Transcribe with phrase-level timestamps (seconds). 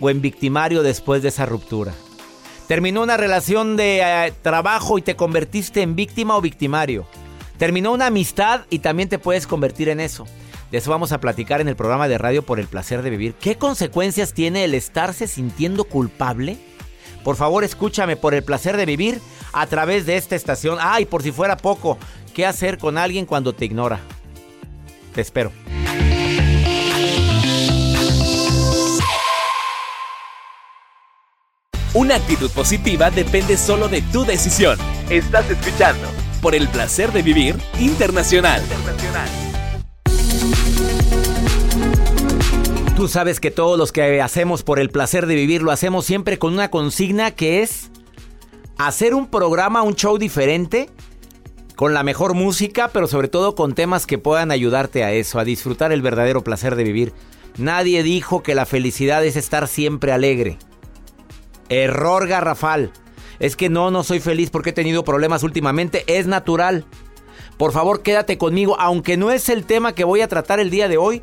[0.00, 1.92] o en victimario después de esa ruptura?
[2.66, 7.06] ¿Terminó una relación de eh, trabajo y te convertiste en víctima o victimario?
[7.58, 10.26] ¿Terminó una amistad y también te puedes convertir en eso?
[10.70, 13.34] De eso vamos a platicar en el programa de radio por el placer de vivir.
[13.34, 16.58] ¿Qué consecuencias tiene el estarse sintiendo culpable?
[17.22, 19.20] Por favor, escúchame por el placer de vivir
[19.52, 20.78] a través de esta estación.
[20.80, 21.98] Ay, por si fuera poco,
[22.34, 24.00] ¿qué hacer con alguien cuando te ignora?
[25.14, 25.52] Te espero.
[31.96, 34.78] Una actitud positiva depende solo de tu decisión.
[35.08, 36.06] Estás escuchando
[36.42, 38.60] por el placer de vivir internacional.
[42.94, 46.38] Tú sabes que todos los que hacemos por el placer de vivir lo hacemos siempre
[46.38, 47.90] con una consigna que es
[48.76, 50.90] hacer un programa, un show diferente,
[51.76, 55.44] con la mejor música, pero sobre todo con temas que puedan ayudarte a eso, a
[55.44, 57.14] disfrutar el verdadero placer de vivir.
[57.56, 60.58] Nadie dijo que la felicidad es estar siempre alegre.
[61.68, 62.92] Error garrafal.
[63.38, 66.04] Es que no, no soy feliz porque he tenido problemas últimamente.
[66.06, 66.84] Es natural.
[67.58, 68.78] Por favor, quédate conmigo.
[68.78, 71.22] Aunque no es el tema que voy a tratar el día de hoy,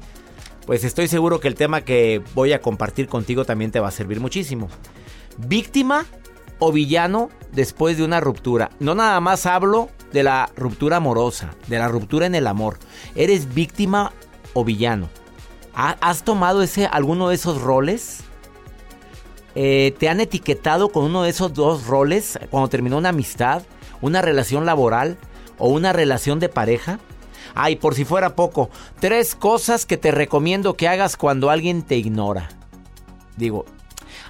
[0.66, 3.92] pues estoy seguro que el tema que voy a compartir contigo también te va a
[3.92, 4.70] servir muchísimo.
[5.38, 6.06] Víctima
[6.60, 8.72] o villano después de una ruptura.
[8.80, 12.78] No nada más hablo de la ruptura amorosa, de la ruptura en el amor.
[13.16, 14.14] ¿Eres víctima
[14.54, 15.10] o villano?
[15.76, 18.23] ¿Has tomado ese, alguno de esos roles?
[19.56, 23.64] Eh, ¿Te han etiquetado con uno de esos dos roles cuando terminó una amistad,
[24.02, 25.18] una relación laboral
[25.58, 27.00] o una relación de pareja?
[27.56, 28.70] Ay, por si fuera poco,
[29.00, 32.50] tres cosas que te recomiendo que hagas cuando alguien te ignora.
[33.38, 33.66] Digo,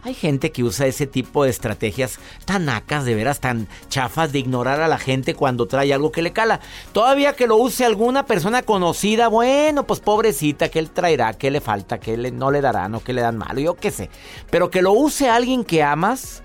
[0.05, 4.39] hay gente que usa ese tipo de estrategias tan acas, de veras, tan chafas de
[4.39, 6.59] ignorar a la gente cuando trae algo que le cala.
[6.91, 11.61] Todavía que lo use alguna persona conocida, bueno, pues pobrecita, que él traerá, que le
[11.61, 14.09] falta, que le, no le darán o que le dan malo, yo qué sé.
[14.49, 16.43] Pero que lo use alguien que amas,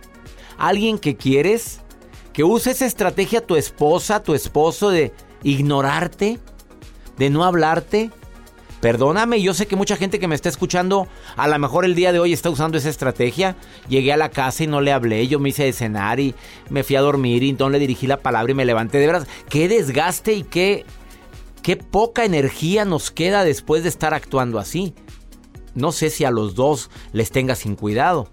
[0.57, 1.81] alguien que quieres,
[2.33, 5.13] que use esa estrategia tu esposa, tu esposo de
[5.43, 6.39] ignorarte,
[7.17, 8.13] de no hablarte.
[8.81, 12.13] Perdóname, yo sé que mucha gente que me está escuchando a lo mejor el día
[12.13, 13.57] de hoy está usando esa estrategia.
[13.89, 16.35] Llegué a la casa y no le hablé, yo me hice de cenar y
[16.71, 18.99] me fui a dormir y entonces le dirigí la palabra y me levanté.
[18.99, 20.85] De veras, qué desgaste y qué,
[21.63, 24.95] qué poca energía nos queda después de estar actuando así.
[25.75, 28.29] No sé si a los dos les tenga sin cuidado,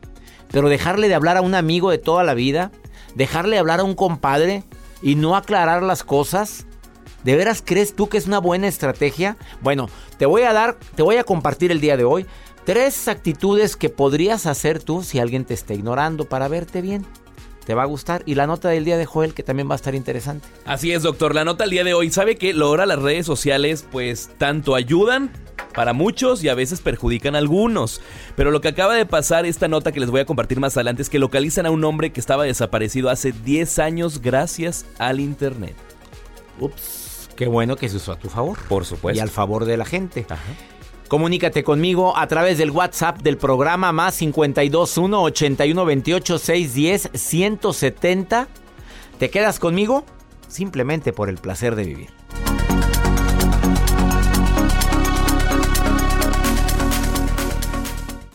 [0.52, 2.72] pero dejarle de hablar a un amigo de toda la vida,
[3.16, 4.64] dejarle de hablar a un compadre
[5.02, 6.68] y no aclarar las cosas,
[7.26, 9.36] ¿De veras crees tú que es una buena estrategia?
[9.62, 9.90] Bueno,
[10.20, 12.28] te voy a dar, te voy a compartir el día de hoy
[12.66, 17.04] tres actitudes que podrías hacer tú si alguien te está ignorando para verte bien.
[17.66, 18.22] Te va a gustar.
[18.28, 20.48] Y la nota del día de Joel, que también va a estar interesante.
[20.66, 21.34] Así es, doctor.
[21.34, 22.12] La nota del día de hoy.
[22.12, 25.32] ¿Sabe que logra las redes sociales pues tanto ayudan
[25.74, 28.02] para muchos y a veces perjudican a algunos.
[28.36, 31.02] Pero lo que acaba de pasar, esta nota que les voy a compartir más adelante,
[31.02, 35.76] es que localizan a un hombre que estaba desaparecido hace 10 años gracias al Internet.
[36.60, 37.05] Ups,
[37.36, 38.58] qué bueno que se usó a tu favor.
[38.68, 39.18] Por supuesto.
[39.18, 40.26] Y al favor de la gente.
[41.08, 48.48] Comunícate conmigo a través del WhatsApp del programa más 521 8128 610 170.
[49.20, 50.04] ¿Te quedas conmigo?
[50.48, 52.10] Simplemente por el placer de vivir.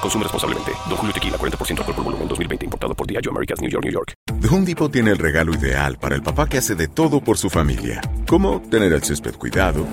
[0.00, 0.72] Consume responsablemente.
[0.88, 2.64] Don Julio Tequila, 40% alcohol por volumen, 2020.
[2.64, 4.12] Importado por Diageo Americas, New York, New York.
[4.40, 7.38] The Home Depot tiene el regalo ideal para el papá que hace de todo por
[7.38, 8.00] su familia.
[8.26, 9.86] Como tener el césped cuidado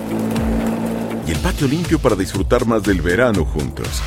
[1.26, 4.02] y el patio limpio para disfrutar más del verano juntos.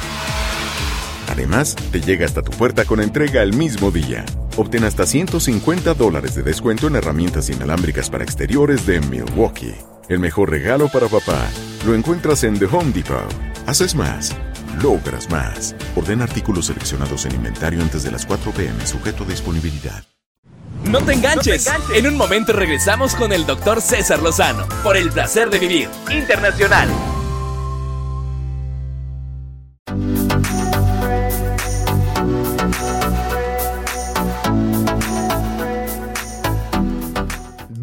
[1.27, 4.25] Además, te llega hasta tu puerta con entrega el mismo día.
[4.57, 9.75] Obtén hasta 150 dólares de descuento en herramientas inalámbricas para exteriores de Milwaukee.
[10.09, 11.47] El mejor regalo para papá
[11.85, 13.33] lo encuentras en The Home Depot.
[13.65, 14.35] Haces más,
[14.81, 15.75] logras más.
[15.95, 20.03] Orden artículos seleccionados en inventario antes de las 4 pm, sujeto a disponibilidad.
[20.85, 21.69] No te enganches.
[21.93, 26.87] En un momento regresamos con el doctor César Lozano por el placer de vivir internacional.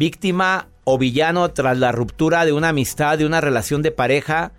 [0.05, 4.51] Víctima o villano tras la ruptura de una amistad, de una relación de pareja.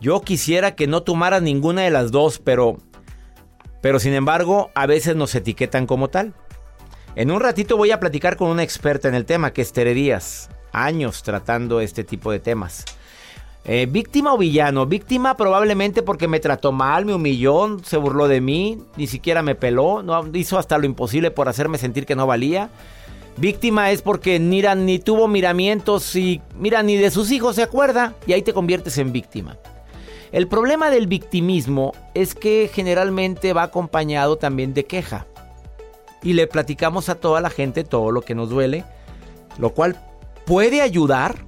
[0.00, 2.78] Yo quisiera que no tomaras ninguna de las dos, pero
[3.80, 6.34] pero sin embargo, a veces nos etiquetan como tal.
[7.14, 9.94] En un ratito voy a platicar con una experta en el tema, que es Tere
[9.94, 10.50] Díaz.
[10.72, 12.84] Años tratando este tipo de temas.
[13.64, 14.86] Eh, víctima o villano.
[14.86, 19.54] Víctima probablemente porque me trató mal, me humilló, se burló de mí, ni siquiera me
[19.54, 22.68] peló, no, hizo hasta lo imposible por hacerme sentir que no valía.
[23.36, 28.14] Víctima es porque mira, ni tuvo miramientos y mira, ni de sus hijos se acuerda
[28.26, 29.58] y ahí te conviertes en víctima.
[30.32, 35.26] El problema del victimismo es que generalmente va acompañado también de queja.
[36.22, 38.84] Y le platicamos a toda la gente todo lo que nos duele,
[39.58, 39.96] lo cual
[40.46, 41.44] puede ayudar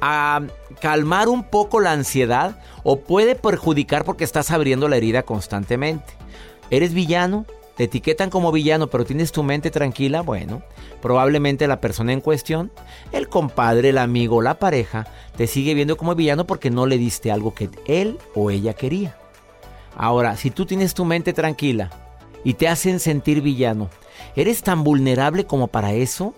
[0.00, 0.42] a
[0.80, 6.12] calmar un poco la ansiedad o puede perjudicar porque estás abriendo la herida constantemente.
[6.70, 7.46] ¿Eres villano?
[7.76, 10.20] ¿Te etiquetan como villano pero tienes tu mente tranquila?
[10.20, 10.62] Bueno,
[11.00, 12.70] probablemente la persona en cuestión,
[13.12, 17.32] el compadre, el amigo, la pareja, te sigue viendo como villano porque no le diste
[17.32, 19.16] algo que él o ella quería.
[19.96, 21.90] Ahora, si tú tienes tu mente tranquila
[22.44, 23.90] y te hacen sentir villano,
[24.36, 26.34] ¿eres tan vulnerable como para eso?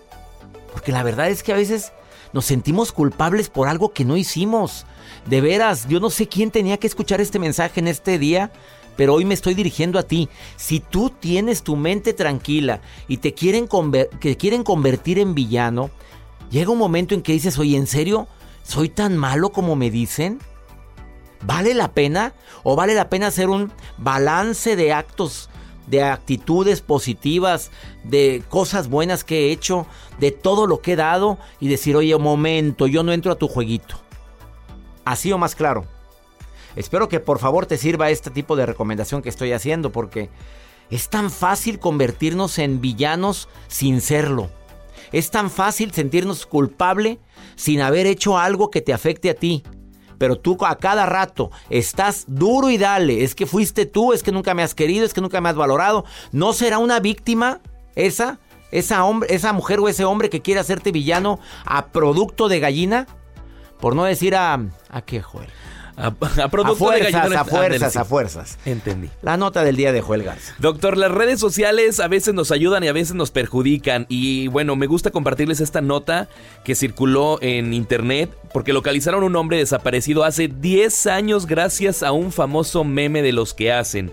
[0.71, 1.93] Porque la verdad es que a veces
[2.33, 4.85] nos sentimos culpables por algo que no hicimos.
[5.27, 8.51] De veras, yo no sé quién tenía que escuchar este mensaje en este día,
[8.95, 10.29] pero hoy me estoy dirigiendo a ti.
[10.55, 13.67] Si tú tienes tu mente tranquila y te quieren,
[14.37, 15.89] quieren convertir en villano,
[16.49, 18.27] llega un momento en que dices, oye, ¿en serio?
[18.63, 20.39] ¿Soy tan malo como me dicen?
[21.45, 22.33] ¿Vale la pena?
[22.63, 25.49] ¿O vale la pena hacer un balance de actos,
[25.87, 27.71] de actitudes positivas,
[28.03, 29.85] de cosas buenas que he hecho,
[30.19, 33.47] de todo lo que he dado y decir, oye, momento, yo no entro a tu
[33.47, 33.95] jueguito?
[35.03, 35.85] Así o más claro.
[36.75, 40.29] Espero que por favor te sirva este tipo de recomendación que estoy haciendo porque
[40.89, 44.49] es tan fácil convertirnos en villanos sin serlo.
[45.11, 47.19] Es tan fácil sentirnos culpable
[47.55, 49.63] sin haber hecho algo que te afecte a ti.
[50.17, 53.23] Pero tú a cada rato estás duro y dale.
[53.23, 55.55] Es que fuiste tú, es que nunca me has querido, es que nunca me has
[55.55, 56.05] valorado.
[56.31, 57.61] ¿No será una víctima
[57.95, 58.39] esa?
[58.71, 63.07] Esa, hombre, esa mujer o ese hombre que quiere hacerte villano a producto de gallina?
[63.79, 64.59] Por no decir a...
[64.89, 65.49] ¿A qué, Joel?
[65.95, 67.99] A, a A de fuerzas, a fuerzas, sí.
[67.99, 68.57] a fuerzas.
[68.65, 69.09] Entendí.
[69.21, 70.55] La nota del día de Joel Garza.
[70.59, 74.05] Doctor, las redes sociales a veces nos ayudan y a veces nos perjudican.
[74.09, 76.27] Y bueno, me gusta compartirles esta nota
[76.63, 82.31] que circuló en internet porque localizaron un hombre desaparecido hace 10 años gracias a un
[82.31, 84.11] famoso meme de los que hacen.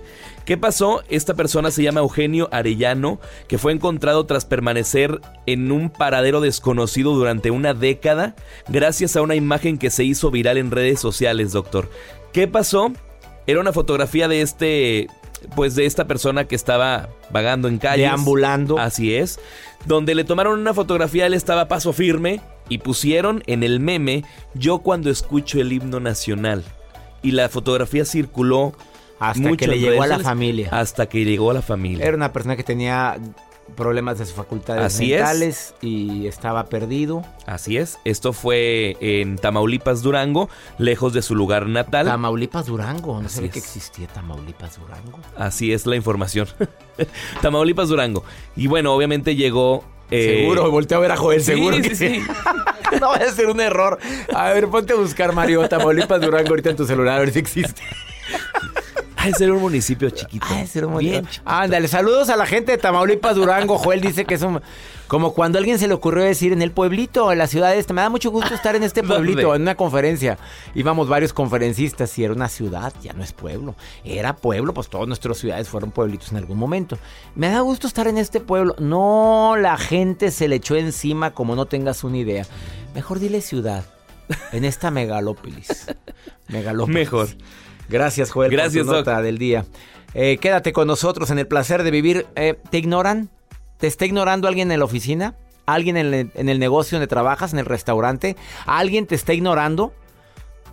[0.50, 1.04] ¿Qué pasó?
[1.08, 7.14] Esta persona se llama Eugenio Arellano, que fue encontrado tras permanecer en un paradero desconocido
[7.14, 8.34] durante una década
[8.66, 11.88] gracias a una imagen que se hizo viral en redes sociales, doctor.
[12.32, 12.92] ¿Qué pasó?
[13.46, 15.06] Era una fotografía de este,
[15.54, 18.08] pues de esta persona que estaba vagando en calles.
[18.08, 18.76] Deambulando.
[18.76, 19.38] Así es.
[19.86, 24.24] Donde le tomaron una fotografía, él estaba a paso firme y pusieron en el meme
[24.54, 26.64] yo cuando escucho el himno nacional.
[27.22, 28.74] Y la fotografía circuló
[29.20, 30.68] Hasta que le llegó a la familia.
[30.72, 32.04] Hasta que llegó a la familia.
[32.06, 33.18] Era una persona que tenía
[33.76, 35.20] problemas de sus facultades Así es.
[35.20, 37.24] mentales y estaba perdido.
[37.46, 37.98] Así es.
[38.04, 40.48] Esto fue en Tamaulipas, Durango,
[40.78, 42.06] lejos de su lugar natal.
[42.06, 45.20] Tamaulipas Durango, no sabía que existía Tamaulipas Durango.
[45.36, 46.48] Así es la información.
[47.42, 48.24] Tamaulipas, Durango.
[48.56, 49.84] Y bueno, obviamente llegó.
[50.10, 52.22] eh, seguro, volteo a ver a Joel, sí, seguro sí, que sí.
[53.00, 53.98] no vaya a ser un error.
[54.34, 57.38] A ver, ponte a buscar Mario Tamaulipas Durango ahorita en tu celular, a ver si
[57.38, 57.82] existe.
[59.20, 60.46] Ha de ser un municipio chiquito.
[60.48, 61.42] Ah, ese era un Bien bonito.
[61.44, 63.76] Ándale, saludos a la gente de Tamaulipas Durango.
[63.76, 64.62] Joel dice que es un...
[65.08, 67.92] Como cuando a alguien se le ocurrió decir en el pueblito, en la ciudad esta.
[67.92, 70.38] Me da mucho gusto estar en este pueblito, en una conferencia.
[70.74, 73.74] Íbamos varios conferencistas y era una ciudad, ya no es pueblo.
[74.04, 76.96] Era pueblo, pues todas nuestras ciudades fueron pueblitos en algún momento.
[77.34, 78.74] Me da gusto estar en este pueblo.
[78.78, 82.46] No, la gente se le echó encima como no tengas una idea.
[82.94, 83.84] Mejor dile ciudad.
[84.52, 85.88] En esta megalópolis.
[86.48, 86.94] Megalópolis.
[86.94, 87.28] Mejor.
[87.90, 89.66] Gracias, Joel, Gracias, por tu nota del día.
[90.14, 92.26] Eh, quédate con nosotros en el placer de vivir.
[92.36, 93.30] Eh, ¿Te ignoran?
[93.78, 95.34] ¿Te está ignorando alguien en la oficina?
[95.66, 98.36] ¿Alguien en el, en el negocio donde trabajas, en el restaurante?
[98.64, 99.92] ¿Alguien te está ignorando?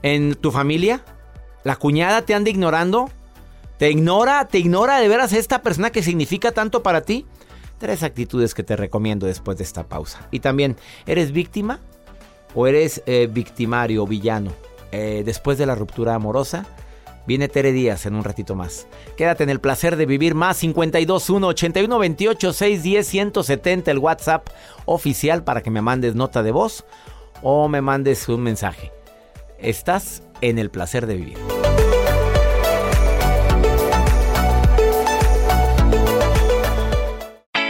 [0.03, 1.03] ¿En tu familia?
[1.63, 3.09] ¿La cuñada te anda ignorando?
[3.77, 4.47] ¿Te ignora?
[4.47, 7.25] ¿Te ignora de veras esta persona que significa tanto para ti?
[7.79, 10.27] Tres actitudes que te recomiendo después de esta pausa.
[10.31, 11.79] Y también, ¿eres víctima
[12.53, 14.53] o eres eh, victimario villano?
[14.91, 16.65] Eh, después de la ruptura amorosa,
[17.27, 18.87] viene Tere Díaz en un ratito más.
[19.15, 24.47] Quédate en el placer de vivir más 521 81 28 610 170 el WhatsApp
[24.85, 26.85] oficial para que me mandes nota de voz
[27.43, 28.91] o me mandes un mensaje.
[29.59, 31.37] Estás en el placer de vivir.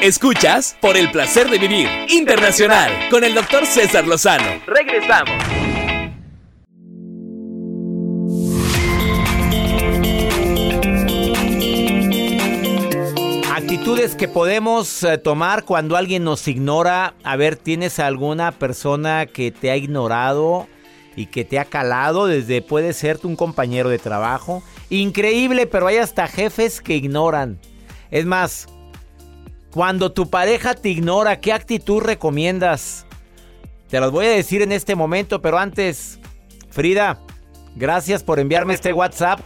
[0.02, 4.62] Escuchas por el placer de vivir internacional con el doctor César Lozano.
[4.68, 5.67] Regresamos.
[14.08, 17.14] Actitudes que podemos eh, tomar cuando alguien nos ignora.
[17.26, 20.66] A ver, ¿tienes alguna persona que te ha ignorado
[21.18, 22.26] y que te ha calado?
[22.26, 24.64] Desde puede ser un compañero de trabajo.
[24.90, 27.60] Increíble, pero hay hasta jefes que ignoran.
[28.10, 28.68] Es más,
[29.72, 33.06] cuando tu pareja te ignora, ¿qué actitud recomiendas?
[33.90, 36.18] Te las voy a decir en este momento, pero antes,
[36.70, 37.20] Frida,
[37.76, 39.42] gracias por enviarme este WhatsApp.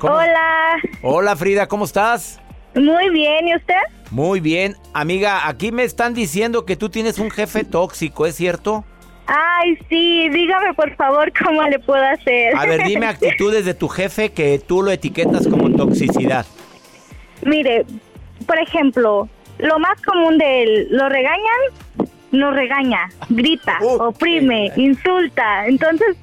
[0.00, 2.40] ¿Cómo- Hola, Hola Frida, ¿cómo estás?
[2.74, 3.74] Muy bien, ¿y usted?
[4.10, 8.84] Muy bien, amiga, aquí me están diciendo que tú tienes un jefe tóxico, ¿es cierto?
[9.26, 12.54] Ay, sí, dígame por favor cómo le puedo hacer.
[12.56, 16.46] A ver, dime actitudes de tu jefe que tú lo etiquetas como toxicidad.
[17.44, 17.84] Mire,
[18.46, 19.28] por ejemplo,
[19.58, 21.60] lo más común de él, lo regañan,
[22.32, 25.66] no regaña, grita, oprime, insulta.
[25.66, 26.16] Entonces,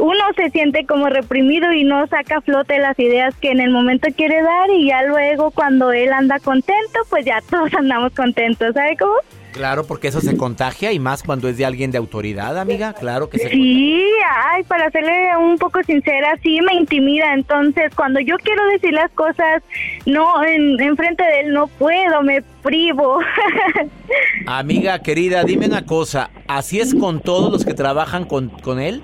[0.00, 3.70] uno se siente como reprimido y no saca a flote las ideas que en el
[3.70, 8.74] momento quiere dar y ya luego cuando él anda contento, pues ya todos andamos contentos,
[8.74, 9.14] ¿sabe cómo?
[9.52, 13.28] Claro, porque eso se contagia y más cuando es de alguien de autoridad, amiga, claro
[13.28, 14.04] que se Sí,
[14.46, 17.34] ay, para serle un poco sincera, sí me intimida.
[17.34, 19.62] Entonces, cuando yo quiero decir las cosas,
[20.06, 23.18] no, en, en frente de él no puedo, me privo.
[24.46, 29.02] Amiga querida, dime una cosa, ¿así es con todos los que trabajan con, con él?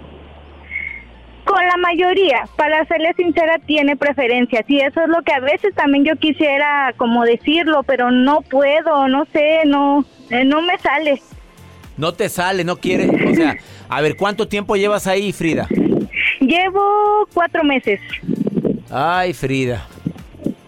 [1.46, 4.64] Con la mayoría, para serle sincera, tiene preferencias.
[4.68, 9.06] Y eso es lo que a veces también yo quisiera como decirlo, pero no puedo,
[9.06, 11.22] no sé, no, eh, no me sale.
[11.96, 13.56] No te sale, no quiere, o sea,
[13.88, 15.68] a ver, ¿cuánto tiempo llevas ahí, Frida?
[16.40, 18.00] Llevo cuatro meses.
[18.90, 19.86] Ay, Frida.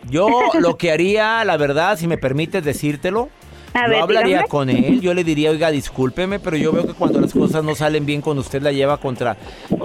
[0.08, 0.28] Yo
[0.60, 3.28] lo que haría, la verdad, si me permites decírtelo,
[3.74, 4.48] A yo ver, hablaría dígame.
[4.48, 7.74] con él, yo le diría, oiga, discúlpeme, pero yo veo que cuando las cosas no
[7.74, 9.36] salen bien con usted la lleva contra...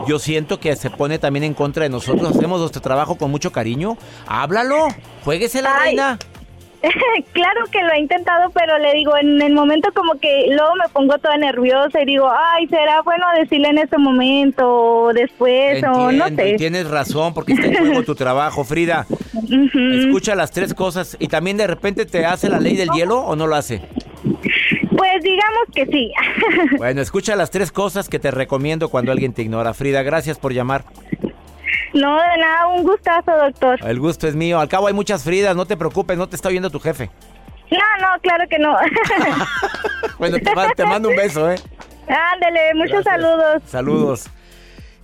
[0.07, 3.51] Yo siento que se pone también en contra de nosotros, hacemos nuestro trabajo con mucho
[3.51, 3.97] cariño.
[4.27, 4.87] Háblalo,
[5.23, 5.85] juéguese la Ay.
[5.89, 6.19] reina.
[7.33, 10.89] claro que lo he intentado, pero le digo, en el momento como que luego me
[10.91, 16.11] pongo toda nerviosa y digo, ay, será bueno decirle en este momento o después o
[16.11, 16.51] no sé.
[16.51, 19.05] y tienes razón porque está en juego tu trabajo, Frida.
[19.93, 23.35] Escucha las tres cosas y también de repente te hace la ley del hielo o
[23.35, 23.81] no lo hace.
[24.23, 26.11] Pues digamos que sí.
[26.77, 29.73] Bueno, escucha las tres cosas que te recomiendo cuando alguien te ignora.
[29.73, 30.85] Frida, gracias por llamar.
[31.93, 33.79] No, de nada, un gustazo, doctor.
[33.87, 34.59] El gusto es mío.
[34.59, 37.09] Al cabo hay muchas Fridas, no te preocupes, no te está oyendo tu jefe.
[37.71, 38.75] No, no, claro que no.
[40.19, 41.55] Bueno, te, ma- te mando un beso, ¿eh?
[42.07, 43.15] Ándele, muchos Gracias.
[43.15, 43.63] saludos.
[43.67, 44.25] Saludos.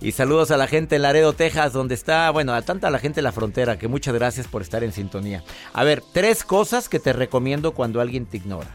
[0.00, 3.20] Y saludos a la gente en Laredo, Texas, donde está, bueno, a tanta la gente
[3.20, 5.42] en la frontera, que muchas gracias por estar en sintonía.
[5.74, 8.68] A ver, tres cosas que te recomiendo cuando alguien te ignora.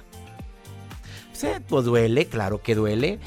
[1.34, 3.20] Sí, pues duele, claro que duele.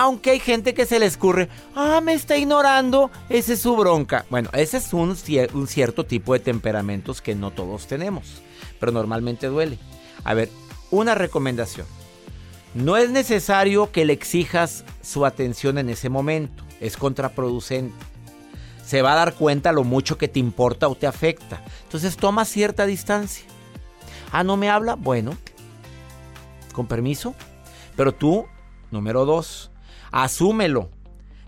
[0.00, 4.26] Aunque hay gente que se le escurre, ah, me está ignorando, esa es su bronca.
[4.30, 5.16] Bueno, ese es un,
[5.54, 8.40] un cierto tipo de temperamentos que no todos tenemos,
[8.78, 9.76] pero normalmente duele.
[10.22, 10.50] A ver,
[10.92, 11.84] una recomendación.
[12.74, 17.96] No es necesario que le exijas su atención en ese momento, es contraproducente.
[18.86, 21.60] Se va a dar cuenta lo mucho que te importa o te afecta.
[21.82, 23.46] Entonces toma cierta distancia.
[24.30, 25.36] Ah, no me habla, bueno,
[26.72, 27.34] con permiso.
[27.96, 28.46] Pero tú,
[28.92, 29.72] número dos,
[30.12, 30.90] asúmelo.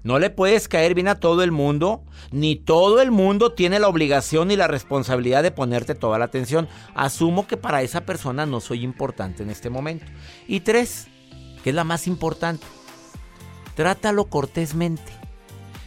[0.02, 2.02] No le puedes caer bien a todo el mundo,
[2.32, 6.68] ni todo el mundo tiene la obligación y la responsabilidad de ponerte toda la atención.
[6.94, 10.06] Asumo que para esa persona no soy importante en este momento.
[10.48, 11.08] Y tres,
[11.62, 12.66] que es la más importante,
[13.74, 15.12] trátalo cortésmente.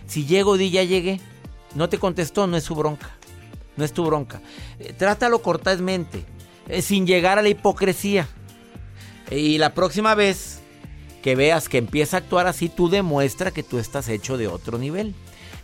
[0.05, 1.19] Si llego, di ya llegué.
[1.73, 3.09] No te contestó, no es su bronca.
[3.77, 4.41] No es tu bronca.
[4.77, 6.23] Eh, trátalo cortésmente,
[6.67, 8.27] eh, sin llegar a la hipocresía.
[9.31, 10.62] Y la próxima vez
[11.23, 14.77] que veas que empieza a actuar así, tú demuestra que tú estás hecho de otro
[14.77, 15.15] nivel.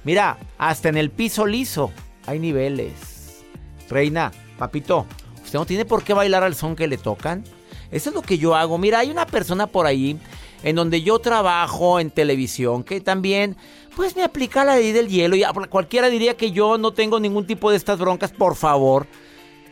[0.04, 1.92] Mira, hasta en el piso liso
[2.26, 3.44] hay niveles.
[3.90, 5.06] Reina, papito,
[5.44, 7.44] usted no tiene por qué bailar al son que le tocan.
[7.92, 8.78] Eso es lo que yo hago.
[8.78, 10.18] Mira, hay una persona por ahí
[10.64, 13.58] en donde yo trabajo en televisión que también,
[13.96, 15.36] pues me aplica la ley del hielo.
[15.36, 19.08] Y cualquiera diría que yo no tengo ningún tipo de estas broncas, por favor.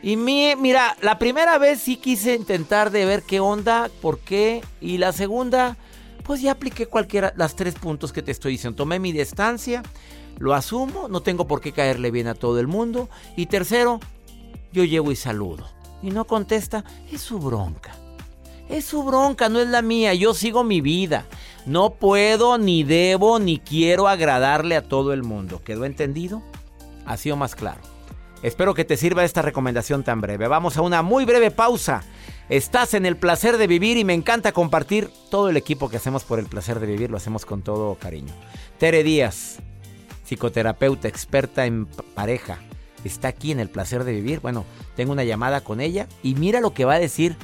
[0.02, 4.64] Y mi- mira, la primera vez sí quise intentar de ver qué onda, por qué.
[4.82, 5.78] Y la segunda,
[6.28, 8.76] pues ya apliqué cualquiera, las tres puntos que te estoy diciendo.
[8.76, 9.82] Tomé mi distancia,
[10.38, 13.10] lo asumo, no tengo por qué caerle bien a todo el mundo.
[13.38, 14.02] Y tercero,
[14.74, 15.70] yo llego y saludo.
[16.04, 17.96] Y no contesta, es su bronca.
[18.70, 20.14] Es su bronca, no es la mía.
[20.14, 21.26] Yo sigo mi vida.
[21.66, 25.62] No puedo, ni debo, ni quiero agradarle a todo el mundo.
[25.64, 26.44] ¿Quedó entendido?
[27.06, 27.80] Ha sido más claro.
[28.44, 30.48] Espero que te sirva esta recomendación tan breve.
[30.48, 32.04] Vamos a una muy breve pausa.
[32.50, 36.24] Estás en el placer de vivir y me encanta compartir todo el equipo que hacemos
[36.24, 37.12] por el placer de vivir.
[37.12, 38.34] Lo hacemos con todo cariño.
[38.78, 39.58] Tere Díaz,
[40.24, 42.60] psicoterapeuta experta en pareja,
[43.04, 44.40] está aquí en el placer de vivir.
[44.40, 44.64] Bueno,
[44.96, 47.36] tengo una llamada con ella y mira lo que va a decir.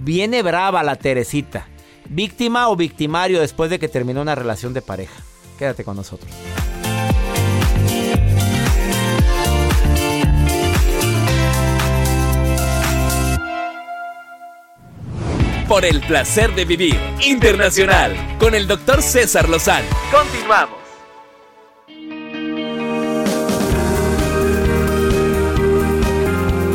[0.00, 1.68] Viene brava la Teresita.
[2.08, 5.22] Víctima o victimario después de que terminó una relación de pareja.
[5.58, 6.30] Quédate con nosotros.
[15.70, 19.86] Por el placer de vivir internacional con el doctor César Lozano.
[20.10, 20.76] Continuamos.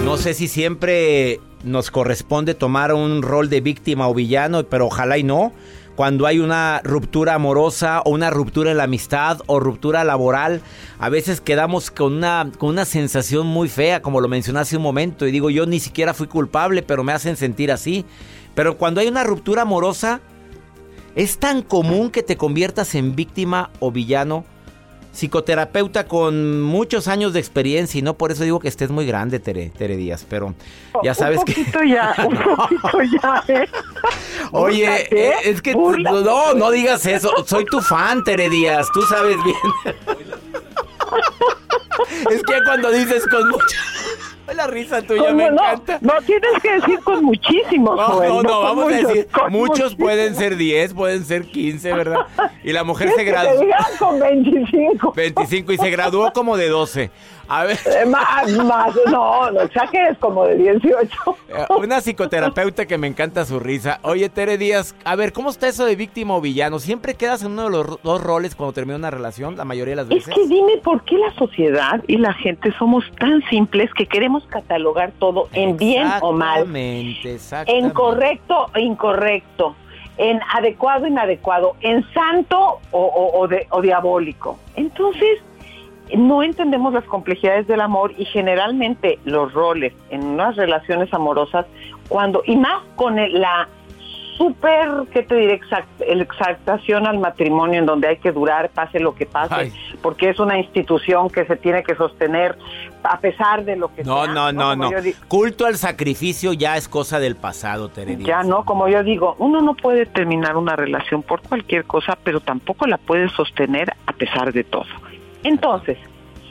[0.05, 5.17] No sé si siempre nos corresponde tomar un rol de víctima o villano, pero ojalá
[5.17, 5.51] y no.
[5.97, 10.61] Cuando hay una ruptura amorosa o una ruptura en la amistad o ruptura laboral,
[10.99, 14.83] a veces quedamos con una, con una sensación muy fea, como lo mencioné hace un
[14.83, 18.05] momento, y digo, yo ni siquiera fui culpable, pero me hacen sentir así.
[18.55, 20.21] Pero cuando hay una ruptura amorosa,
[21.15, 24.45] es tan común que te conviertas en víctima o villano
[25.15, 29.39] psicoterapeuta con muchos años de experiencia y no por eso digo que estés muy grande,
[29.39, 30.53] Tere, Tere Díaz, pero
[31.03, 31.53] ya sabes un que...
[31.53, 33.69] poquito ya, un poquito ya, ¿eh?
[34.51, 36.21] Oye, Búrlate, eh, es que búrlate.
[36.21, 39.57] no, no digas eso, soy tu fan, Tere Díaz, tú sabes bien.
[42.31, 43.77] es que cuando dices con mucha...
[44.53, 45.97] La risa tuya me no, encanta.
[46.01, 49.51] No, tienes que decir con muchísimos, No, Joel, no, no, vamos a muchos, decir, con
[49.51, 52.19] muchos pueden ser 10, pueden ser 15, ¿verdad?
[52.63, 53.65] Y la mujer se ¿Quieres que graduó.
[53.99, 55.13] con 25.
[55.13, 57.11] 25 y se graduó como de 12.
[57.47, 57.77] A ver.
[57.85, 61.07] Eh, Más, más, no, no exageres, como de 18.
[61.49, 63.99] Eh, Una psicoterapeuta que me encanta su risa.
[64.01, 66.79] Oye, Tere Díaz, a ver, ¿cómo está eso de víctima o villano?
[66.79, 70.03] ¿Siempre quedas en uno de los dos roles cuando termina una relación, la mayoría de
[70.03, 70.33] las Es veces?
[70.33, 75.11] que dime por qué la sociedad y la gente somos tan simples que queremos catalogar
[75.19, 77.85] todo en bien o mal, Exactamente, exactamente.
[77.87, 79.75] en correcto o incorrecto,
[80.17, 84.57] en adecuado o inadecuado, en santo o, o- o de- o diabólico.
[84.75, 85.39] Entonces,
[86.15, 91.65] no entendemos las complejidades del amor y generalmente los roles en unas relaciones amorosas,
[92.09, 93.67] cuando, y más con el- la
[94.37, 95.53] súper, ¿qué te diré?
[95.53, 99.73] Exact, el exaltación al matrimonio en donde hay que durar, pase lo que pase, Ay.
[100.01, 102.57] porque es una institución que se tiene que sostener
[103.03, 104.33] a pesar de lo que No, sea.
[104.33, 104.89] no, no, no.
[105.29, 108.27] Culto al sacrificio ya es cosa del pasado, Tere Díaz.
[108.27, 112.41] Ya no, como yo digo, uno no puede terminar una relación por cualquier cosa, pero
[112.41, 114.85] tampoco la puede sostener a pesar de todo.
[115.45, 115.97] Entonces,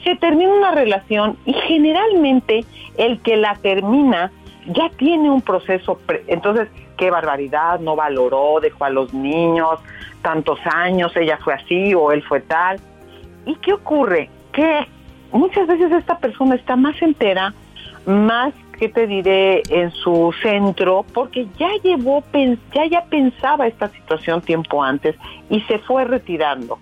[0.05, 2.63] se termina una relación y generalmente
[2.97, 4.31] el que la termina
[4.67, 9.79] ya tiene un proceso, pre- entonces, qué barbaridad, no valoró, dejó a los niños
[10.21, 12.79] tantos años, ella fue así o él fue tal.
[13.45, 14.29] ¿Y qué ocurre?
[14.53, 14.87] Que
[15.31, 17.53] muchas veces esta persona está más entera,
[18.05, 22.23] más, ¿qué te diré?, en su centro, porque ya llevó,
[22.73, 25.15] ya, ya pensaba esta situación tiempo antes
[25.49, 26.79] y se fue retirando.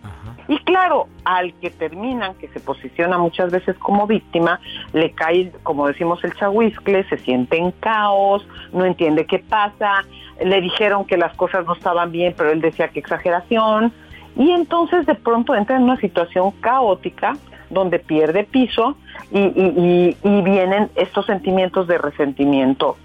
[0.47, 4.59] Y claro, al que terminan, que se posiciona muchas veces como víctima,
[4.91, 10.03] le cae, como decimos, el chahuiscle, se siente en caos, no entiende qué pasa,
[10.43, 13.93] le dijeron que las cosas no estaban bien, pero él decía que exageración,
[14.35, 17.37] y entonces de pronto entra en una situación caótica
[17.69, 18.97] donde pierde piso
[19.31, 22.97] y, y- y- y vienen estos sentimientos de resentimiento,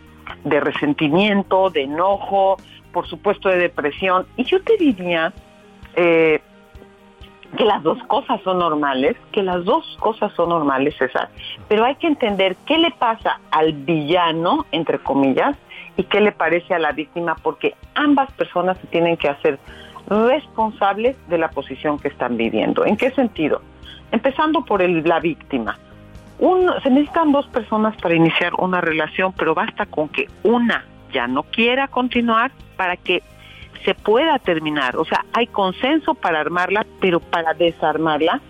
[0.44, 2.56] de resentimiento, de enojo,
[2.92, 4.26] por supuesto de depresión.
[4.36, 5.32] Y yo te diría
[5.94, 6.40] eh,
[7.56, 11.28] que las dos cosas son normales, que las dos cosas son normales, César,
[11.68, 15.56] pero hay que entender qué le pasa al villano, entre comillas,
[15.96, 19.58] y qué le parece a la víctima, porque ambas personas se tienen que hacer
[20.08, 22.84] responsables de la posición que están viviendo.
[22.84, 23.62] ¿En qué sentido?
[24.12, 25.78] Empezando por el- la víctima.
[26.38, 31.26] Uno- se necesitan dos personas para iniciar una relación, pero basta con que una ya
[31.26, 33.22] no quiera continuar para que
[33.84, 34.96] se pueda terminar.
[34.96, 38.40] O sea, hay consenso para armarla, pero para desarmarla,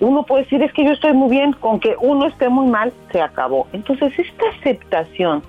[0.00, 2.92] uno puede decir es que yo estoy muy bien, con que uno esté muy mal,
[3.12, 3.68] se acabó.
[3.72, 5.42] Entonces, esta aceptación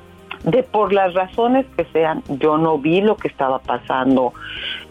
[0.43, 4.34] de por las razones que sean, yo no vi lo que estaba pasando,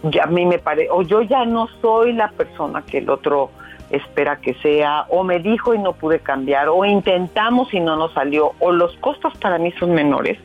[0.03, 3.51] ya a mí me parece, o yo ya no soy la persona que el otro
[3.91, 8.13] espera que sea, o me dijo y no pude cambiar, o intentamos y no nos
[8.15, 10.39] salió, o los costos para mí son menores,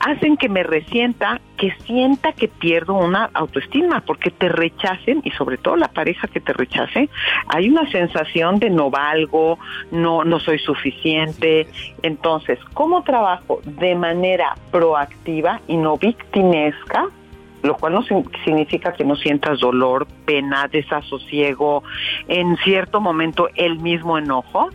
[0.00, 5.58] hacen que me resienta, que sienta que pierdo una autoestima, porque te rechacen, y sobre
[5.58, 7.08] todo la pareja que te rechace,
[7.48, 9.58] hay una sensación de no valgo,
[9.90, 11.66] no, no soy suficiente.
[12.02, 17.08] Entonces, ¿cómo trabajo de manera proactiva y no victimesca?
[17.62, 18.04] lo cual no
[18.44, 21.82] significa que no sientas dolor, pena, desasosiego,
[22.28, 24.70] en cierto momento el mismo enojo.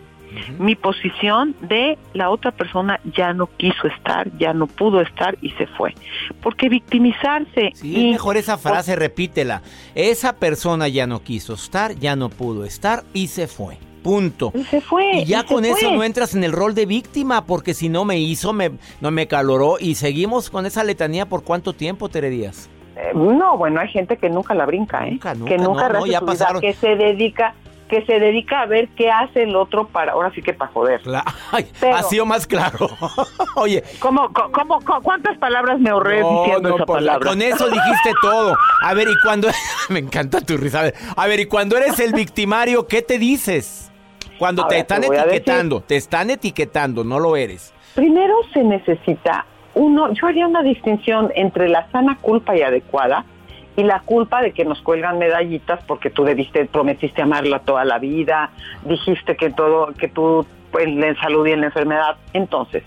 [0.60, 5.50] Mi posición de la otra persona ya no quiso estar, ya no pudo estar y
[5.52, 5.94] se fue.
[6.42, 9.62] Porque victimizarse Sí, y mejor esa frase, repítela.
[9.96, 13.78] Esa persona ya no quiso estar, ya no pudo estar y se fue.
[14.04, 14.52] Punto.
[14.54, 15.20] Y se fue.
[15.20, 15.96] Y ya y con eso fue.
[15.96, 19.28] no entras en el rol de víctima, porque si no me hizo, me, no me
[19.28, 19.78] caloró.
[19.80, 22.70] Y seguimos con esa letanía por cuánto tiempo, Tere Díaz.
[22.96, 25.12] Eh, no, bueno, hay gente que nunca la brinca, ¿eh?
[25.12, 26.62] Nunca, nunca, que nunca no, no, rehace ya su vida, pasaron.
[26.62, 27.56] que se dedica
[27.90, 31.02] que se dedica a ver qué hace el otro para ahora sí que para joder.
[31.52, 32.88] Ay, Pero- ha sido más claro.
[33.56, 37.30] Oye, ¿Cómo, cómo, cuántas palabras me ahorré No, diciendo no, esa la- palabra?
[37.30, 38.56] con eso dijiste todo.
[38.82, 39.50] A ver, y cuando...
[39.90, 40.92] me encanta tu risa.
[41.16, 43.92] A ver, y cuando eres el victimario, ¿qué te dices?
[44.40, 47.74] Cuando te están te etiquetando, te están etiquetando, no lo eres.
[47.96, 53.26] Primero se necesita uno, yo haría una distinción entre la sana culpa y adecuada
[53.76, 58.00] y la culpa de que nos cuelgan medallitas porque tú debiste, prometiste amarla toda la
[58.00, 58.52] vida,
[58.84, 62.16] dijiste que todo, que tú pues, en salud y en la enfermedad.
[62.34, 62.84] Entonces,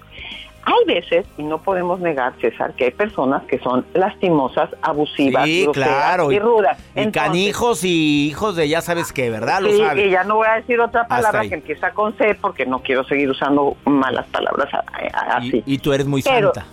[0.69, 5.63] hay veces, y no podemos negar, César, que hay personas que son lastimosas, abusivas, Sí,
[5.63, 6.33] groseras claro.
[6.33, 6.77] y rudas.
[6.97, 9.61] Y Entonces, canijos y hijos de ya sabes qué, ¿verdad?
[9.61, 10.07] Lo Sí, sabes.
[10.07, 13.05] y ya no voy a decir otra palabra que empieza con C porque no quiero
[13.05, 14.69] seguir usando malas palabras
[15.13, 15.63] así.
[15.67, 16.69] Y, y tú eres muy Pero- santa.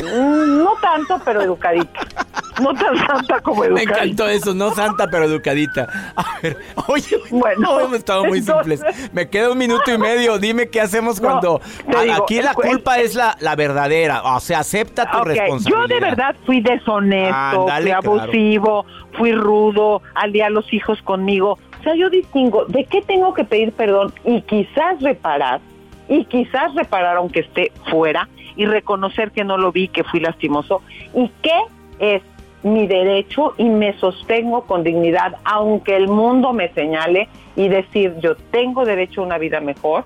[0.00, 2.00] Mm, No tanto, pero educadita.
[2.60, 3.94] No tan santa como Me educadita.
[4.04, 5.88] encantó eso, no santa, pero educadita.
[6.16, 9.12] A ver, oye, Bueno, no hemos estado muy entonces- simples.
[9.12, 10.38] Me queda un minuto y medio.
[10.38, 11.60] Dime qué hacemos No, cuando.
[11.96, 14.22] a- digo, aquí la cu- culpa es la, la verdadera.
[14.22, 15.80] O sea, acepta tu responsabilidad.
[15.82, 17.98] Yo de verdad fui deshonesto, fui claro.
[18.12, 21.58] abusivo, fui rudo, al día los hijos conmigo.
[21.80, 25.60] O sea, yo distingo de qué tengo que pedir perdón y quizás reparar,
[26.08, 30.82] y quizás reparar aunque esté fuera, y reconocer que no lo vi, que fui lastimoso,
[31.14, 31.58] y qué
[31.98, 32.22] es
[32.62, 38.36] mi derecho y me sostengo con dignidad, aunque el mundo me señale y decir yo
[38.36, 40.04] tengo derecho a una vida mejor,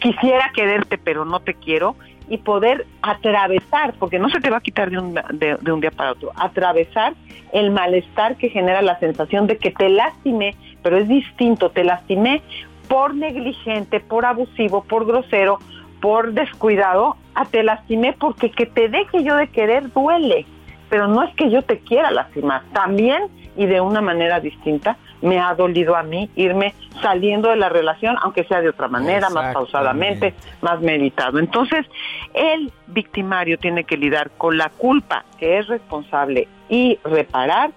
[0.00, 1.96] quisiera quererte pero no te quiero.
[2.26, 5.80] Y poder atravesar, porque no se te va a quitar de un, de, de un
[5.82, 7.12] día para otro, atravesar
[7.52, 12.40] el malestar que genera la sensación de que te lastimé, pero es distinto, te lastimé
[12.88, 15.58] por negligente, por abusivo, por grosero,
[16.00, 20.46] por descuidado, a te lastimé porque que te deje yo de querer duele,
[20.88, 23.24] pero no es que yo te quiera lastimar, también
[23.56, 28.16] y de una manera distinta me ha dolido a mí irme saliendo de la relación,
[28.22, 31.38] aunque sea de otra manera, más pausadamente, más meditado.
[31.38, 31.86] Entonces,
[32.34, 37.70] el victimario tiene que lidiar con la culpa que es responsable y reparar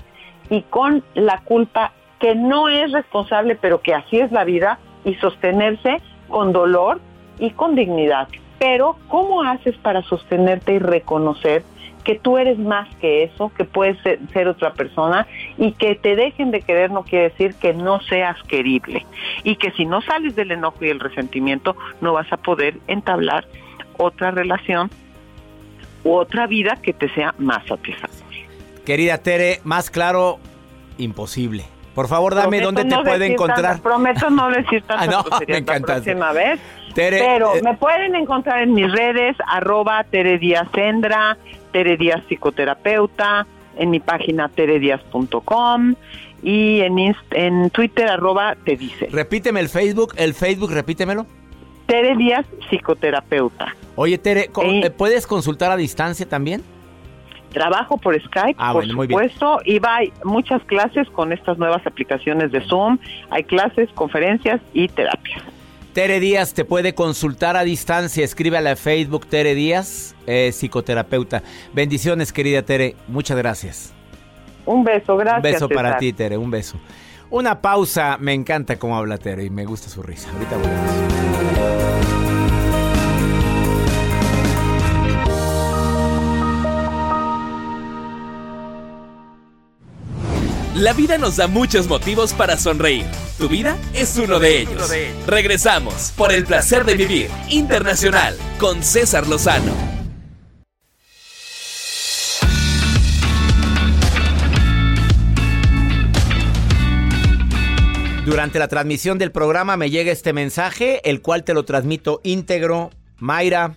[0.49, 5.15] y con la culpa que no es responsable, pero que así es la vida y
[5.15, 6.99] sostenerse con dolor
[7.39, 8.27] y con dignidad.
[8.59, 11.63] Pero, ¿cómo haces para sostenerte y reconocer
[12.07, 16.51] que tú eres más que eso, que puedes ser, otra persona y que te dejen
[16.51, 19.05] de querer no quiere decir que no seas querible
[19.43, 23.45] y que si no sales del enojo y el resentimiento no vas a poder entablar
[23.97, 24.89] otra relación
[26.05, 28.45] u otra vida que te sea más satisfactoria.
[28.85, 30.39] Querida Tere, más claro,
[30.97, 31.65] imposible.
[31.93, 33.81] Por favor, dame dónde te puede encontrar.
[33.81, 36.59] prometo no decir tanto ah, no, me la próxima vez.
[36.97, 41.37] Pero eh, me pueden encontrar en mis redes, arroba Tere Díaz Sendra,
[41.71, 43.45] Tere Díaz Psicoterapeuta,
[43.77, 45.95] en mi página teredias.com
[46.41, 49.09] y en, en Twitter, arroba Te Dice.
[49.11, 51.27] Repíteme el Facebook, el Facebook, repítemelo.
[51.85, 53.75] Tere Díaz Psicoterapeuta.
[53.95, 56.63] Oye, Tere, eh, ¿puedes consultar a distancia también?
[57.53, 62.51] Trabajo por Skype, ah, por supuesto, y va hay muchas clases con estas nuevas aplicaciones
[62.51, 62.97] de Zoom.
[63.29, 65.43] Hay clases, conferencias y terapias.
[65.97, 68.23] Tere Díaz te puede consultar a distancia.
[68.23, 71.41] Escríbele a Facebook Tere Díaz, eh, psicoterapeuta.
[71.73, 72.95] Bendiciones, querida Tere.
[73.07, 73.95] Muchas gracias.
[74.67, 75.37] Un beso, gracias.
[75.37, 76.77] Un beso para ti, Tere, un beso.
[77.31, 78.17] Una pausa.
[78.19, 80.29] Me encanta cómo habla Tere y me gusta su risa.
[80.33, 81.26] Ahorita volvemos.
[90.77, 93.07] La vida nos da muchos motivos para sonreír.
[93.39, 94.91] Tu vida es uno de ellos.
[95.25, 99.73] Regresamos por el placer de vivir internacional con César Lozano.
[108.23, 112.91] Durante la transmisión del programa me llega este mensaje, el cual te lo transmito íntegro.
[113.17, 113.73] Mayra,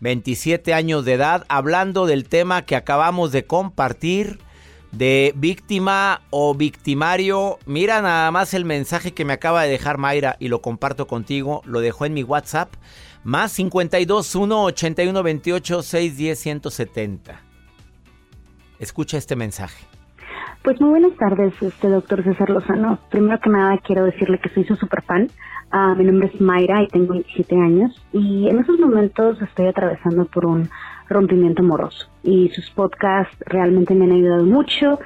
[0.00, 4.38] 27 años de edad, hablando del tema que acabamos de compartir
[4.92, 7.58] de víctima o victimario.
[7.66, 11.62] Mira nada más el mensaje que me acaba de dejar Mayra y lo comparto contigo.
[11.64, 12.72] Lo dejó en mi WhatsApp.
[13.24, 17.40] Más 52 1 81 28 610 170.
[18.78, 19.84] Escucha este mensaje.
[20.62, 22.98] Pues muy buenas tardes, este doctor César Lozano.
[23.10, 25.28] Primero que nada quiero decirle que soy su super fan.
[25.70, 30.24] Ah, mi nombre es Mayra y tengo 27 años y en esos momentos estoy atravesando
[30.26, 30.68] por un
[31.08, 32.08] rompimiento amoroso.
[32.22, 34.98] Y sus podcasts realmente me han ayudado mucho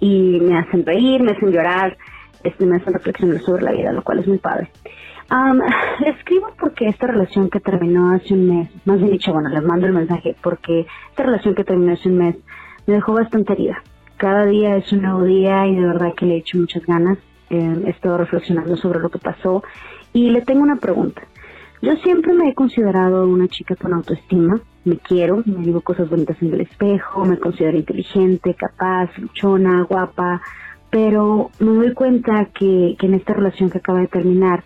[0.00, 1.96] y me hacen reír, me hacen llorar,
[2.42, 4.70] este, me hacen reflexionar sobre la vida, lo cual es muy padre.
[6.00, 9.62] le escribo porque esta relación que terminó hace un mes, más bien dicho, bueno, les
[9.62, 12.36] mando el mensaje porque esta relación que terminó hace un mes
[12.86, 13.82] me dejó bastante herida.
[14.16, 17.18] Cada día es un nuevo día y de verdad que le he hecho muchas ganas.
[17.50, 19.62] Eh, he estado reflexionando sobre lo que pasó
[20.12, 21.22] y le tengo una pregunta.
[21.82, 26.40] Yo siempre me he considerado una chica con autoestima, me quiero, me digo cosas bonitas
[26.42, 30.42] en el espejo, me considero inteligente, capaz, luchona, guapa,
[30.90, 34.64] pero me doy cuenta que, en esta relación que acaba de terminar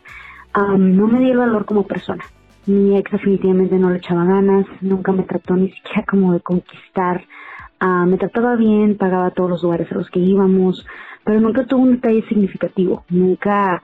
[0.79, 2.25] no me di el valor como persona.
[2.67, 7.25] Mi ex definitivamente no le echaba ganas, nunca me trató ni siquiera como de conquistar.
[7.79, 10.87] Ah, me trataba bien, pagaba todos los lugares a los que íbamos,
[11.25, 13.83] pero nunca tuvo un detalle significativo, nunca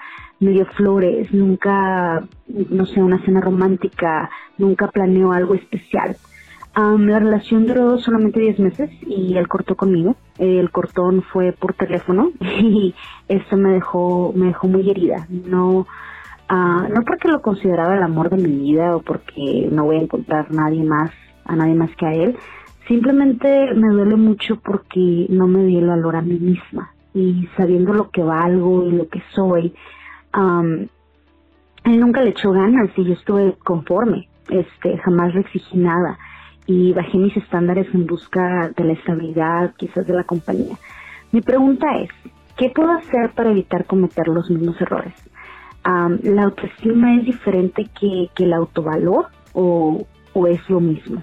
[0.51, 6.17] dio flores, nunca, no sé, una cena romántica, nunca planeó algo especial.
[6.75, 10.17] la relación duró solamente 10 meses y él cortó conmigo.
[10.39, 12.95] El cortón fue por teléfono y
[13.29, 15.27] eso me dejó, me dejó muy herida.
[15.31, 15.87] No,
[16.51, 20.03] uh, no porque lo consideraba el amor de mi vida o porque no voy a
[20.03, 21.11] encontrar nadie más,
[21.45, 22.37] a nadie más que a él.
[22.89, 27.93] Simplemente me duele mucho porque no me di el valor a mí misma y sabiendo
[27.93, 29.75] lo que valgo y lo que soy,
[30.35, 36.19] él nunca le echó ganas y yo estuve conforme, este, jamás le exigí nada
[36.67, 40.77] y bajé mis estándares en busca de la estabilidad, quizás de la compañía.
[41.33, 42.11] Mi pregunta es,
[42.57, 45.15] ¿qué puedo hacer para evitar cometer los mismos errores?
[45.85, 51.23] ¿La autoestima es diferente que, que el autovalor o, o es lo mismo?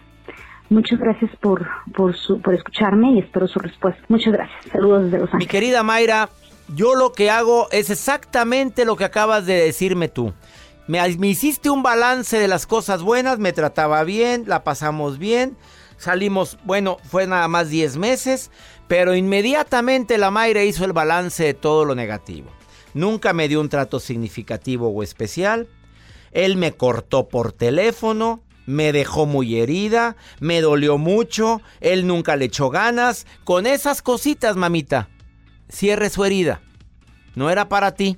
[0.70, 4.04] Muchas gracias por, por, su, por escucharme y espero su respuesta.
[4.08, 4.66] Muchas gracias.
[4.72, 5.48] Saludos desde Los Ángeles.
[5.48, 6.30] Mi querida Mayra,
[6.76, 10.34] yo lo que hago es exactamente lo que acabas de decirme tú.
[10.88, 15.56] Me, hiciste un balance de las cosas buenas, me trataba bien, la pasamos bien,
[15.98, 18.50] salimos, bueno, fue nada más 10 meses,
[18.88, 22.50] pero inmediatamente la Mayra hizo el balance de todo lo negativo.
[22.96, 25.68] nunca me dio un trato significativo o especial.
[26.32, 32.46] Él me cortó por teléfono, me dejó muy herida, me dolió mucho, él nunca le
[32.46, 33.28] echó ganas.
[33.44, 35.08] Con esas cositas, mamita,
[35.70, 36.62] cierre su herida.
[37.36, 38.18] No era para ti.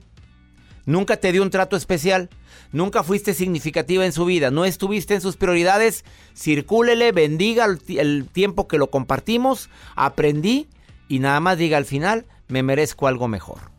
[0.85, 2.29] Nunca te dio un trato especial.
[2.71, 4.49] Nunca fuiste significativa en su vida.
[4.49, 6.05] No estuviste en sus prioridades.
[6.35, 9.69] Circúlele, bendiga el, tiempo que lo compartimos.
[9.95, 10.69] Aprendí
[11.07, 13.71] y nada más diga al final, me merezco algo mejor.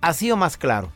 [0.00, 0.92] Así o más claro.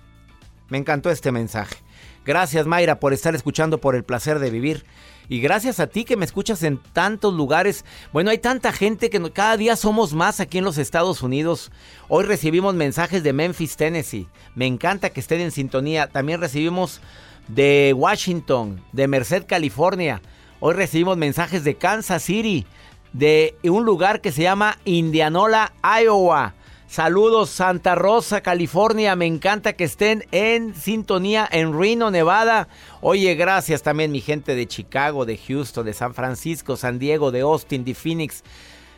[0.69, 1.77] Me encantó este mensaje.
[2.25, 4.85] Gracias Mayra por estar escuchando por el placer de vivir.
[5.29, 7.85] Y gracias a ti que me escuchas en tantos lugares.
[8.13, 11.73] Bueno, hay tanta gente que cada día somos más aquí en los Estados Unidos.
[12.09, 14.29] Hoy recibimos mensajes de Memphis, Tennessee.
[14.55, 16.09] Me encanta que estén en sintonía.
[16.09, 17.01] También recibimos
[17.49, 20.21] de Washington, de Merced, California.
[20.61, 22.67] Hoy recibimos mensajes de Kansas City,
[23.13, 26.55] de un lugar que se llama Indianola, Iowa.
[26.93, 29.17] Saludos Santa Rosa, California.
[29.17, 32.69] Me encanta que estén en sintonía en Reno, Nevada.
[33.01, 37.41] Oye, gracias también mi gente de Chicago, de Houston, de San Francisco, San Diego, de
[37.41, 38.43] Austin, de Phoenix,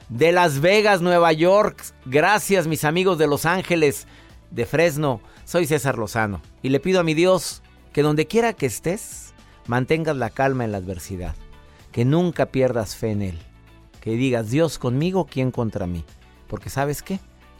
[0.08, 1.84] de Las Vegas, Nueva York.
[2.04, 4.08] Gracias mis amigos de Los Ángeles,
[4.50, 5.20] de Fresno.
[5.44, 9.34] Soy César Lozano y le pido a mi Dios que donde quiera que estés,
[9.68, 11.36] mantengas la calma en la adversidad.
[11.92, 13.38] Que nunca pierdas fe en Él.
[14.00, 16.02] Que digas, Dios conmigo, ¿quién contra mí?
[16.48, 17.20] Porque sabes qué?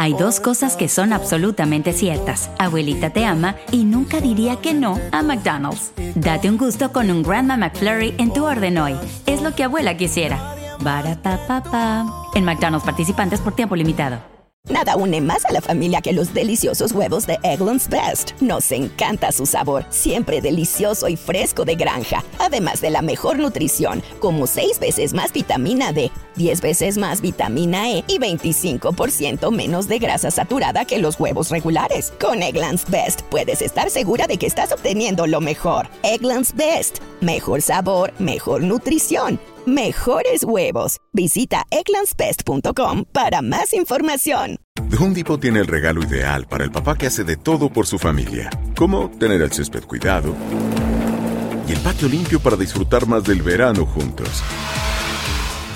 [0.00, 2.48] Hay dos cosas que son absolutamente ciertas.
[2.58, 5.92] Abuelita te ama y nunca diría que no a McDonald's.
[6.14, 8.96] Date un gusto con un Grandma McFlurry en tu orden hoy.
[9.26, 10.56] Es lo que abuela quisiera.
[10.80, 11.38] Barata
[12.34, 14.22] En McDonald's participantes por tiempo limitado.
[14.68, 18.32] Nada une más a la familia que los deliciosos huevos de Eggland's Best.
[18.42, 24.02] Nos encanta su sabor, siempre delicioso y fresco de granja, además de la mejor nutrición,
[24.18, 29.98] como 6 veces más vitamina D, 10 veces más vitamina E y 25% menos de
[29.98, 32.14] grasa saturada que los huevos regulares.
[32.18, 35.88] Con Eggland's Best puedes estar segura de que estás obteniendo lo mejor.
[36.02, 40.96] Eggland's Best, mejor sabor, mejor nutrición mejores huevos.
[41.12, 44.56] Visita eclanspest.com para más información.
[44.98, 47.98] Home Depot tiene el regalo ideal para el papá que hace de todo por su
[47.98, 50.34] familia, como tener el césped cuidado
[51.68, 54.42] y el patio limpio para disfrutar más del verano juntos.